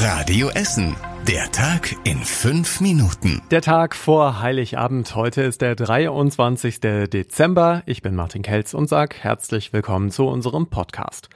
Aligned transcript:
Radio 0.00 0.48
Essen. 0.50 0.94
Der 1.26 1.50
Tag 1.50 1.96
in 2.04 2.18
fünf 2.18 2.80
Minuten. 2.80 3.42
Der 3.50 3.62
Tag 3.62 3.96
vor 3.96 4.40
Heiligabend. 4.40 5.16
Heute 5.16 5.42
ist 5.42 5.60
der 5.60 5.74
23. 5.74 6.78
Dezember. 6.78 7.82
Ich 7.84 8.00
bin 8.00 8.14
Martin 8.14 8.42
Kelz 8.42 8.74
und 8.74 8.88
sag 8.88 9.16
herzlich 9.16 9.72
willkommen 9.72 10.12
zu 10.12 10.28
unserem 10.28 10.68
Podcast. 10.68 11.28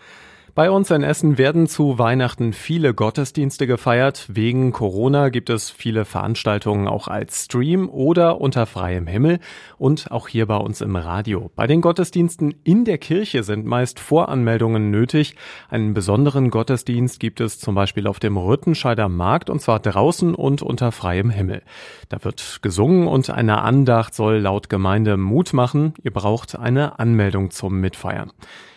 Bei 0.55 0.71
uns 0.71 0.91
in 0.91 1.03
Essen 1.03 1.39
werden 1.39 1.67
zu 1.67 1.99
Weihnachten 1.99 2.53
viele 2.53 2.93
Gottesdienste 2.93 3.67
gefeiert. 3.67 4.27
Wegen 4.29 4.73
Corona 4.73 5.31
gibt 5.31 5.49
es 5.49 5.71
viele 5.71 6.05
Veranstaltungen 6.05 6.89
auch 6.89 7.09
als 7.09 7.47
Stream 7.47 7.89
oder 7.89 8.39
unter 8.39 8.67
freiem 8.67 9.07
Himmel 9.07 9.39
und 9.79 10.11
auch 10.11 10.29
hier 10.29 10.45
bei 10.45 10.59
uns 10.59 10.83
im 10.83 10.95
Radio. 10.95 11.51
Bei 11.57 11.67
den 11.67 11.81
Gottesdiensten 11.81 12.55
in 12.65 12.85
der 12.85 12.99
Kirche 12.99 13.45
sind 13.45 13.65
meist 13.65 13.99
Voranmeldungen 13.99 14.91
nötig. 14.91 15.37
Einen 15.71 15.95
besonderen 15.95 16.51
Gottesdienst 16.51 17.19
gibt 17.19 17.41
es 17.41 17.59
zum 17.59 17.75
Beispiel 17.75 18.07
auf 18.07 18.21
dem 18.21 18.37
Rüttenscheider 18.37 19.09
Markt 19.09 19.49
und 19.49 19.63
zwar 19.63 19.81
draußen 19.81 20.35
und 20.35 20.61
unter 20.61 20.93
freiem 20.93 21.31
Himmel. 21.31 21.63
Da 22.11 22.23
wird 22.25 22.59
gesungen 22.61 23.09
und 23.09 23.31
eine 23.31 23.63
Andacht 23.63 24.15
soll 24.15 24.41
laut 24.41 24.69
Gemeinde 24.69 25.17
Mut 25.17 25.55
machen. 25.55 25.95
Ihr 26.03 26.13
braucht 26.13 26.59
eine 26.59 26.99
Anmeldung 26.99 27.53
zum 27.53 27.81
Mitfeiern. 27.81 28.33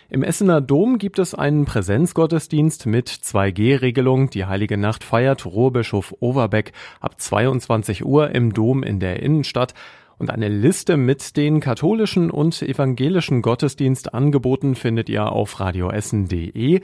Im 0.08 0.22
Essener 0.22 0.62
Dom 0.62 1.00
gibt 1.00 1.18
es 1.18 1.34
einen 1.34 1.66
Präsenzgottesdienst 1.66 2.86
mit 2.86 3.09
2G-Regelung. 3.09 4.30
Die 4.30 4.45
Heilige 4.45 4.78
Nacht 4.78 5.04
feiert 5.04 5.48
Ruhrbischof 5.48 6.14
Overbeck 6.20 6.73
ab 7.00 7.20
22 7.20 8.05
Uhr 8.05 8.30
im 8.30 8.54
Dom 8.54 8.84
in 8.84 9.00
der 9.00 9.23
Innenstadt. 9.23 9.73
Und 10.20 10.30
eine 10.30 10.48
Liste 10.48 10.95
mit 10.95 11.36
den 11.38 11.59
katholischen 11.59 12.30
und 12.30 12.62
evangelischen 12.62 13.41
Gottesdienstangeboten 13.41 14.76
findet 14.76 15.09
ihr 15.09 15.31
auf 15.31 15.59
radioessen.de. 15.59 16.81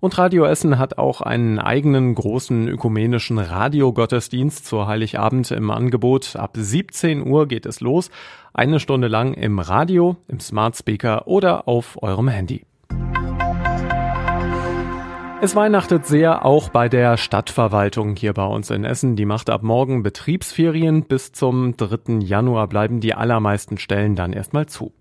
Und 0.00 0.16
Radio 0.16 0.44
Essen 0.44 0.78
hat 0.78 0.96
auch 0.96 1.22
einen 1.22 1.58
eigenen 1.58 2.14
großen 2.14 2.68
ökumenischen 2.68 3.38
Radiogottesdienst 3.38 4.64
zur 4.64 4.86
Heiligabend 4.86 5.50
im 5.50 5.72
Angebot. 5.72 6.36
Ab 6.36 6.52
17 6.56 7.26
Uhr 7.26 7.48
geht 7.48 7.66
es 7.66 7.80
los. 7.80 8.10
Eine 8.54 8.78
Stunde 8.78 9.08
lang 9.08 9.34
im 9.34 9.58
Radio, 9.58 10.16
im 10.28 10.38
Smart 10.38 10.76
Speaker 10.76 11.26
oder 11.26 11.66
auf 11.66 12.00
eurem 12.00 12.28
Handy. 12.28 12.64
Es 15.40 15.56
weihnachtet 15.56 16.06
sehr 16.06 16.44
auch 16.44 16.68
bei 16.68 16.88
der 16.88 17.16
Stadtverwaltung 17.16 18.14
hier 18.14 18.34
bei 18.34 18.46
uns 18.46 18.70
in 18.70 18.84
Essen. 18.84 19.16
Die 19.16 19.24
macht 19.26 19.50
ab 19.50 19.64
morgen 19.64 20.04
Betriebsferien. 20.04 21.04
Bis 21.04 21.32
zum 21.32 21.76
3. 21.76 22.20
Januar 22.20 22.68
bleiben 22.68 23.00
die 23.00 23.14
allermeisten 23.14 23.78
Stellen 23.78 24.14
dann 24.14 24.32
erstmal 24.32 24.66
zu. 24.66 24.92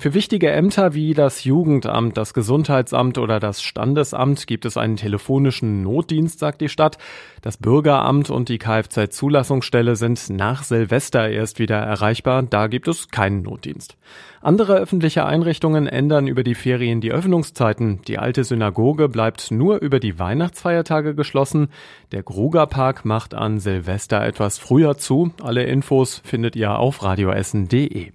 Für 0.00 0.14
wichtige 0.14 0.50
Ämter 0.50 0.94
wie 0.94 1.12
das 1.12 1.44
Jugendamt, 1.44 2.16
das 2.16 2.32
Gesundheitsamt 2.32 3.18
oder 3.18 3.38
das 3.38 3.60
Standesamt 3.60 4.46
gibt 4.46 4.64
es 4.64 4.78
einen 4.78 4.96
telefonischen 4.96 5.82
Notdienst, 5.82 6.38
sagt 6.38 6.62
die 6.62 6.70
Stadt. 6.70 6.96
Das 7.42 7.58
Bürgeramt 7.58 8.30
und 8.30 8.48
die 8.48 8.56
Kfz-Zulassungsstelle 8.56 9.96
sind 9.96 10.30
nach 10.30 10.62
Silvester 10.62 11.28
erst 11.28 11.58
wieder 11.58 11.76
erreichbar. 11.76 12.42
Da 12.44 12.68
gibt 12.68 12.88
es 12.88 13.10
keinen 13.10 13.42
Notdienst. 13.42 13.98
Andere 14.40 14.78
öffentliche 14.78 15.26
Einrichtungen 15.26 15.86
ändern 15.86 16.28
über 16.28 16.44
die 16.44 16.54
Ferien 16.54 17.02
die 17.02 17.12
Öffnungszeiten. 17.12 18.00
Die 18.08 18.16
alte 18.16 18.44
Synagoge 18.44 19.10
bleibt 19.10 19.50
nur 19.50 19.82
über 19.82 20.00
die 20.00 20.18
Weihnachtsfeiertage 20.18 21.14
geschlossen. 21.14 21.68
Der 22.12 22.22
Grugerpark 22.22 23.04
macht 23.04 23.34
an 23.34 23.60
Silvester 23.60 24.24
etwas 24.24 24.56
früher 24.56 24.96
zu. 24.96 25.32
Alle 25.42 25.64
Infos 25.64 26.22
findet 26.24 26.56
ihr 26.56 26.78
auf 26.78 27.02
radioessen.de. 27.02 28.12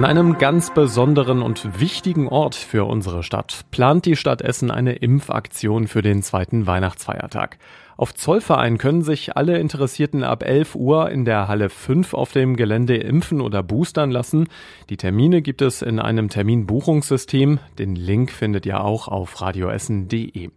An 0.00 0.06
einem 0.06 0.38
ganz 0.38 0.72
besonderen 0.72 1.42
und 1.42 1.78
wichtigen 1.78 2.26
Ort 2.26 2.54
für 2.54 2.86
unsere 2.86 3.22
Stadt 3.22 3.66
plant 3.70 4.06
die 4.06 4.16
Stadt 4.16 4.40
Essen 4.40 4.70
eine 4.70 4.94
Impfaktion 4.94 5.88
für 5.88 6.00
den 6.00 6.22
zweiten 6.22 6.66
Weihnachtsfeiertag. 6.66 7.58
Auf 7.98 8.14
Zollverein 8.14 8.78
können 8.78 9.02
sich 9.02 9.36
alle 9.36 9.58
Interessierten 9.58 10.24
ab 10.24 10.42
11 10.42 10.74
Uhr 10.74 11.10
in 11.10 11.26
der 11.26 11.48
Halle 11.48 11.68
5 11.68 12.14
auf 12.14 12.32
dem 12.32 12.56
Gelände 12.56 12.96
impfen 12.96 13.42
oder 13.42 13.62
boostern 13.62 14.10
lassen. 14.10 14.48
Die 14.88 14.96
Termine 14.96 15.42
gibt 15.42 15.60
es 15.60 15.82
in 15.82 15.98
einem 15.98 16.30
Terminbuchungssystem. 16.30 17.58
Den 17.78 17.94
Link 17.94 18.30
findet 18.30 18.64
ihr 18.64 18.82
auch 18.82 19.06
auf 19.06 19.42
radioessen.de. 19.42 20.48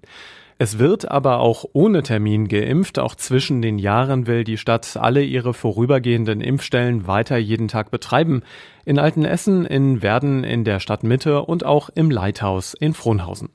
Es 0.58 0.80
wird 0.80 1.10
aber 1.10 1.40
auch 1.40 1.66
ohne 1.74 2.04
Termin 2.04 2.48
geimpft. 2.48 3.00
Auch 3.00 3.16
zwischen 3.16 3.62
den 3.62 3.80
Jahren 3.80 4.28
will 4.28 4.44
die 4.44 4.58
Stadt 4.58 4.98
alle 4.98 5.24
ihre 5.24 5.54
vorübergehenden 5.54 6.42
Impfstellen 6.42 7.08
weiter 7.08 7.38
jeden 7.38 7.68
Tag 7.68 7.92
betreiben. 7.92 8.44
In 8.86 9.00
Altenessen, 9.00 9.66
in 9.66 10.02
Werden 10.02 10.44
in 10.44 10.64
der 10.64 10.80
Stadtmitte 10.80 11.44
und 11.44 11.66
auch 11.66 11.90
im 11.96 12.12
Leithaus 12.12 12.74
in 12.74 12.94
Frohnhausen. 12.94 13.50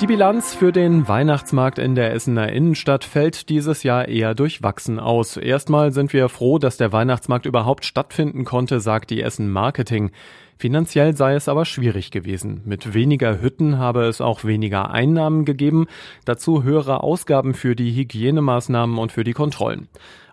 Die 0.00 0.06
Bilanz 0.06 0.54
für 0.54 0.70
den 0.70 1.08
Weihnachtsmarkt 1.08 1.80
in 1.80 1.96
der 1.96 2.14
Essener 2.14 2.52
Innenstadt 2.52 3.02
fällt 3.02 3.48
dieses 3.48 3.82
Jahr 3.82 4.06
eher 4.06 4.36
durchwachsen 4.36 5.00
aus. 5.00 5.36
Erstmal 5.36 5.90
sind 5.90 6.12
wir 6.12 6.28
froh, 6.28 6.60
dass 6.60 6.76
der 6.76 6.92
Weihnachtsmarkt 6.92 7.46
überhaupt 7.46 7.84
stattfinden 7.84 8.44
konnte, 8.44 8.78
sagt 8.78 9.10
die 9.10 9.20
Essen 9.20 9.50
Marketing. 9.50 10.12
Finanziell 10.56 11.16
sei 11.16 11.34
es 11.34 11.48
aber 11.48 11.64
schwierig 11.64 12.12
gewesen. 12.12 12.62
Mit 12.64 12.94
weniger 12.94 13.40
Hütten 13.40 13.78
habe 13.78 14.04
es 14.04 14.20
auch 14.20 14.44
weniger 14.44 14.92
Einnahmen 14.92 15.44
gegeben, 15.44 15.86
dazu 16.24 16.62
höhere 16.62 17.02
Ausgaben 17.02 17.54
für 17.54 17.74
die 17.74 17.92
Hygienemaßnahmen 17.92 18.98
und 18.98 19.10
für 19.10 19.24
die 19.24 19.32
Kontrollen. 19.32 19.88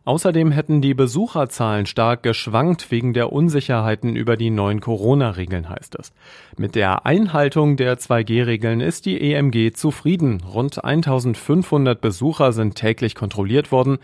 Außerdem 0.05 0.51
hätten 0.51 0.81
die 0.81 0.93
Besucherzahlen 0.93 1.88
stark 1.88 2.21
geschwankt 2.21 2.91
wegen 2.91 3.13
der 3.13 3.33
Unsicherheiten 3.33 4.16
über 4.16 4.38
die 4.38 4.51
neuen 4.51 4.79
Corona-Regeln, 4.79 5.67
heißt 5.67 5.95
es. 5.95 6.13
Mit 6.57 6.75
der 6.75 7.07
Einhaltung 7.07 7.75
der 7.75 7.97
2G-Regeln 7.97 8.81
ist 8.81 9.07
die 9.07 9.19
EMG 9.19 9.73
zufrieden. 9.73 10.41
Rund 10.41 10.85
1500 10.85 11.99
Besucher 11.99 12.51
sind 12.51 12.75
täglich 12.75 13.16
kontrolliert 13.16 13.71
worden. 13.71 13.97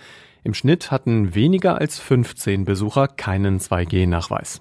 Im 0.44 0.56
Schnitt 0.56 0.90
hatten 0.90 1.36
weniger 1.36 1.78
als 1.78 2.00
15 2.00 2.66
Besucher 2.66 3.08
keinen 3.08 3.60
2G-Nachweis. 3.60 4.60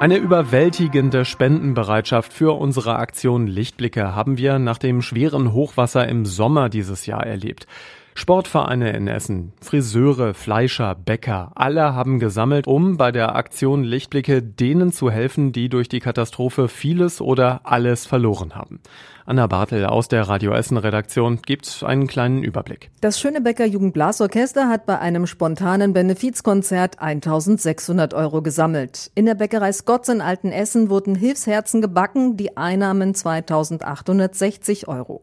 Eine 0.00 0.16
überwältigende 0.16 1.24
Spendenbereitschaft 1.24 2.32
für 2.32 2.58
unsere 2.58 2.96
Aktion 2.96 3.46
Lichtblicke 3.46 4.16
haben 4.16 4.36
wir 4.36 4.58
nach 4.58 4.78
dem 4.78 5.00
schweren 5.00 5.52
Hochwasser 5.52 6.08
im 6.08 6.26
Sommer 6.26 6.68
dieses 6.68 7.06
Jahr 7.06 7.24
erlebt. 7.24 7.68
Sportvereine 8.16 8.92
in 8.92 9.08
Essen, 9.08 9.52
Friseure, 9.60 10.34
Fleischer, 10.34 10.94
Bäcker, 10.94 11.50
alle 11.56 11.94
haben 11.94 12.20
gesammelt, 12.20 12.68
um 12.68 12.96
bei 12.96 13.10
der 13.10 13.34
Aktion 13.34 13.82
Lichtblicke 13.82 14.40
denen 14.40 14.92
zu 14.92 15.10
helfen, 15.10 15.50
die 15.50 15.68
durch 15.68 15.88
die 15.88 15.98
Katastrophe 15.98 16.68
vieles 16.68 17.20
oder 17.20 17.62
alles 17.64 18.06
verloren 18.06 18.54
haben. 18.54 18.78
Anna 19.26 19.48
Bartel 19.48 19.84
aus 19.86 20.06
der 20.06 20.28
Radio 20.28 20.52
Essen 20.52 20.76
Redaktion 20.76 21.42
gibt 21.42 21.82
einen 21.84 22.06
kleinen 22.06 22.44
Überblick. 22.44 22.90
Das 23.00 23.18
Schönebecker 23.18 23.64
Jugendblasorchester 23.64 24.68
hat 24.68 24.86
bei 24.86 24.98
einem 25.00 25.26
spontanen 25.26 25.92
Benefizkonzert 25.92 27.00
1600 27.00 28.14
Euro 28.14 28.42
gesammelt. 28.42 29.10
In 29.16 29.26
der 29.26 29.34
Bäckerei 29.34 29.72
Scotts 29.72 30.08
in 30.08 30.20
Altenessen 30.20 30.88
wurden 30.88 31.16
Hilfsherzen 31.16 31.80
gebacken, 31.80 32.36
die 32.36 32.56
Einnahmen 32.56 33.14
2860 33.14 34.86
Euro. 34.86 35.22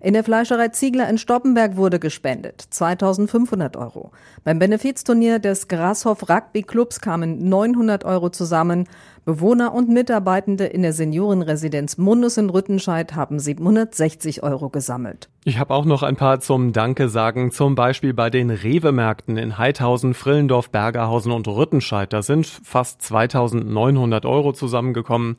In 0.00 0.14
der 0.14 0.22
Fleischerei 0.22 0.68
Ziegler 0.68 1.08
in 1.08 1.18
Stoppenberg 1.18 1.76
wurde 1.76 1.98
gespendet, 1.98 2.64
2500 2.70 3.76
Euro. 3.76 4.12
Beim 4.44 4.60
Benefizturnier 4.60 5.40
des 5.40 5.66
Grashoff 5.66 6.28
Rugby 6.28 6.62
Clubs 6.62 7.00
kamen 7.00 7.48
900 7.48 8.04
Euro 8.04 8.30
zusammen. 8.30 8.86
Bewohner 9.24 9.74
und 9.74 9.88
Mitarbeitende 9.88 10.66
in 10.66 10.82
der 10.82 10.92
Seniorenresidenz 10.92 11.98
Mundus 11.98 12.36
in 12.36 12.48
Rüttenscheid 12.48 13.16
haben 13.16 13.40
760 13.40 14.44
Euro 14.44 14.68
gesammelt. 14.68 15.28
Ich 15.48 15.58
habe 15.58 15.72
auch 15.72 15.86
noch 15.86 16.02
ein 16.02 16.16
paar 16.16 16.40
zum 16.40 16.74
Danke 16.74 17.08
sagen, 17.08 17.52
zum 17.52 17.74
Beispiel 17.74 18.12
bei 18.12 18.28
den 18.28 18.50
Rewe-Märkten 18.50 19.38
in 19.38 19.56
Heidhausen, 19.56 20.12
Frillendorf, 20.12 20.68
Bergerhausen 20.68 21.32
und 21.32 21.48
Rüttenscheid. 21.48 22.12
Da 22.12 22.20
sind 22.20 22.46
fast 22.46 23.00
2900 23.00 24.26
Euro 24.26 24.52
zusammengekommen. 24.52 25.38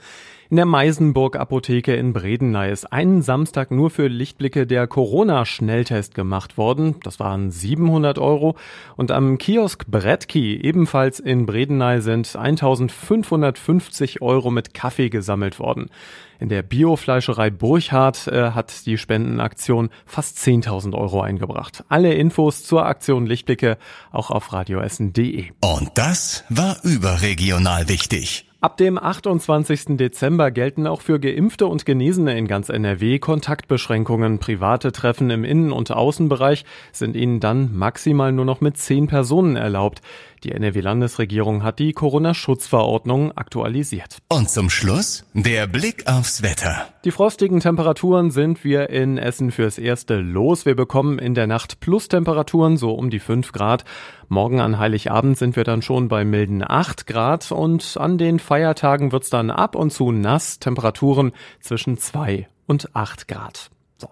In 0.49 0.55
der 0.55 0.65
Meisenburg 0.65 1.35
Apotheke 1.35 1.93
in 1.93 2.11
Bredeney 2.11 2.71
ist 2.71 2.91
einen 2.91 3.21
Samstag 3.21 3.69
nur 3.69 3.91
für 3.91 4.07
Lichtblicke 4.07 4.65
der 4.65 4.87
Corona-Schnelltest 4.87 6.15
gemacht 6.15 6.57
worden. 6.57 6.95
Das 7.03 7.19
waren 7.19 7.51
700 7.51 8.17
Euro. 8.17 8.55
Und 8.97 9.11
am 9.11 9.37
Kiosk 9.37 9.85
Bretki, 9.85 10.59
ebenfalls 10.59 11.19
in 11.19 11.45
Bredeney, 11.45 12.01
sind 12.01 12.35
1550 12.35 14.23
Euro 14.23 14.49
mit 14.49 14.73
Kaffee 14.73 15.11
gesammelt 15.11 15.59
worden. 15.59 15.91
In 16.39 16.47
der 16.47 16.63
Biofleischerei 16.63 17.49
Burchardt 17.49 18.27
äh, 18.27 18.51
hat 18.51 18.85
die 18.85 18.97
Spendenaktion 18.97 19.89
fast 20.05 20.37
10.000 20.37 20.95
Euro 20.95 21.21
eingebracht. 21.21 21.83
Alle 21.89 22.13
Infos 22.13 22.63
zur 22.63 22.85
Aktion 22.85 23.25
Lichtblicke 23.25 23.77
auch 24.11 24.31
auf 24.31 24.53
radioessen.de. 24.53 25.51
Und 25.59 25.91
das 25.95 26.45
war 26.47 26.77
überregional 26.83 27.89
wichtig. 27.89 28.45
Ab 28.61 28.75
dem 28.75 28.97
28. 28.97 29.97
Dezember 29.97 30.51
gelten 30.51 30.85
auch 30.85 30.99
für 30.99 31.17
Geimpfte 31.21 31.65
und 31.65 31.85
Genesene 31.85 32.37
in 32.37 32.45
ganz 32.45 32.67
NRW 32.67 33.17
Kontaktbeschränkungen. 33.17 34.39
Private 34.39 34.91
Treffen 34.91 35.29
im 35.29 35.45
Innen- 35.45 35.71
und 35.71 35.91
Außenbereich 35.91 36.65
sind 36.91 37.15
ihnen 37.15 37.39
dann 37.39 37.73
maximal 37.73 38.33
nur 38.33 38.43
noch 38.43 38.59
mit 38.59 38.75
zehn 38.77 39.07
Personen 39.07 39.55
erlaubt. 39.55 40.01
Die 40.43 40.51
NRW-Landesregierung 40.53 41.63
hat 41.63 41.79
die 41.79 41.91
Corona-Schutzverordnung 41.91 43.33
aktualisiert. 43.33 44.19
Und 44.29 44.49
zum 44.49 44.69
Schluss 44.69 45.25
der 45.33 45.67
Blick 45.67 46.07
aufs 46.07 46.41
Wetter. 46.41 46.87
Die 47.03 47.11
frostigen 47.11 47.59
Temperaturen 47.59 48.31
sind 48.31 48.63
wir 48.63 48.89
in 48.89 49.17
Essen 49.17 49.51
fürs 49.51 49.77
Erste 49.77 50.15
los. 50.15 50.65
Wir 50.65 50.75
bekommen 50.75 51.19
in 51.19 51.33
der 51.33 51.47
Nacht 51.47 51.81
Plus-Temperaturen, 51.81 52.77
so 52.77 52.93
um 52.93 53.09
die 53.09 53.19
5 53.19 53.51
Grad. 53.51 53.83
Morgen 54.29 54.61
an 54.61 54.79
Heiligabend 54.79 55.37
sind 55.37 55.55
wir 55.55 55.63
dann 55.63 55.81
schon 55.81 56.07
bei 56.07 56.23
milden 56.23 56.63
8 56.65 57.05
Grad 57.05 57.51
und 57.51 57.97
an 57.97 58.17
den 58.17 58.39
Feiertagen 58.39 59.11
wird's 59.11 59.29
dann 59.29 59.49
ab 59.51 59.75
und 59.75 59.91
zu 59.91 60.11
nass. 60.11 60.59
Temperaturen 60.59 61.33
zwischen 61.59 61.97
2 61.97 62.47
und 62.65 62.95
8 62.95 63.27
Grad. 63.27 63.71
So. 63.97 64.09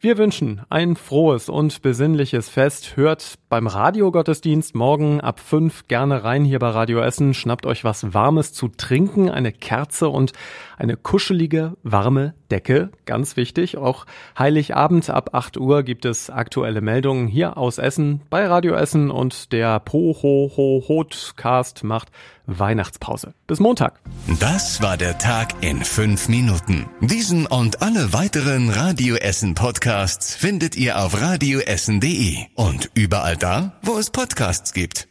Wir 0.00 0.16
wünschen 0.16 0.60
ein 0.70 0.94
frohes 0.94 1.48
und 1.48 1.82
besinnliches 1.82 2.48
Fest. 2.48 2.96
Hört 2.96 3.34
beim 3.48 3.66
Radiogottesdienst 3.66 4.74
morgen 4.74 5.20
ab 5.20 5.40
fünf 5.40 5.88
gerne 5.88 6.24
rein 6.24 6.44
hier 6.44 6.58
bei 6.58 6.68
Radio 6.68 7.00
Essen. 7.00 7.34
Schnappt 7.34 7.66
euch 7.66 7.84
was 7.84 8.12
Warmes 8.12 8.52
zu 8.52 8.68
trinken, 8.68 9.30
eine 9.30 9.52
Kerze 9.52 10.08
und 10.08 10.32
eine 10.76 10.96
kuschelige, 10.96 11.76
warme 11.82 12.34
Decke. 12.50 12.90
Ganz 13.04 13.36
wichtig. 13.36 13.76
Auch 13.76 14.06
Heiligabend 14.38 15.10
ab 15.10 15.30
8 15.32 15.56
Uhr 15.58 15.82
gibt 15.82 16.04
es 16.04 16.30
aktuelle 16.30 16.80
Meldungen 16.80 17.26
hier 17.26 17.56
aus 17.56 17.78
Essen 17.78 18.22
bei 18.30 18.46
Radio 18.46 18.74
Essen 18.74 19.10
und 19.10 19.52
der 19.52 19.80
Poho 19.80 20.52
Ho 20.56 20.84
Hotcast 20.86 21.84
macht 21.84 22.10
Weihnachtspause. 22.46 23.34
Bis 23.46 23.60
Montag. 23.60 24.00
Das 24.40 24.80
war 24.80 24.96
der 24.96 25.18
Tag 25.18 25.62
in 25.62 25.84
fünf 25.84 26.28
Minuten. 26.28 26.86
Diesen 27.00 27.46
und 27.46 27.82
alle 27.82 28.12
weiteren 28.12 28.70
Radio 28.70 29.16
Essen 29.16 29.54
Podcasts 29.54 30.34
findet 30.34 30.74
ihr 30.76 30.98
auf 30.98 31.20
radioessen.de 31.20 32.36
und 32.54 32.90
überall 32.94 33.36
da, 33.38 33.72
wo 33.82 33.98
es 33.98 34.10
Podcasts 34.10 34.72
gibt. 34.72 35.06